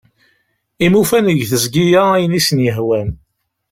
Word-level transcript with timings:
Imi 0.85 0.97
ufan 1.01 1.27
deg 1.29 1.41
tezgi-a 1.51 2.01
ayen 2.13 2.37
i 2.39 2.39
asen-yehwan. 2.43 3.09